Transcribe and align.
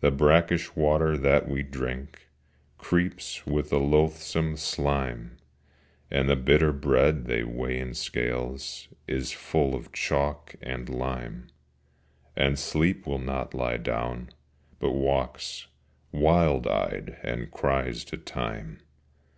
The 0.00 0.10
brackish 0.10 0.76
water 0.76 1.16
that 1.16 1.48
we 1.48 1.62
drink 1.62 2.28
Creeps 2.76 3.46
with 3.46 3.72
a 3.72 3.78
loathsome 3.78 4.58
slime, 4.58 5.38
And 6.10 6.28
the 6.28 6.36
bitter 6.36 6.70
bread 6.70 7.24
they 7.24 7.42
weigh 7.42 7.78
in 7.80 7.94
scales 7.94 8.88
Is 9.08 9.32
full 9.32 9.74
of 9.74 9.90
chalk 9.90 10.56
and 10.60 10.86
lime, 10.90 11.46
And 12.36 12.58
Sleep 12.58 13.06
will 13.06 13.18
not 13.20 13.54
lie 13.54 13.78
down, 13.78 14.28
but 14.78 14.90
walks 14.92 15.66
Wild 16.12 16.66
eyed, 16.66 17.16
and 17.22 17.50
cries 17.50 18.04
to 18.04 18.18
Time. 18.18 18.80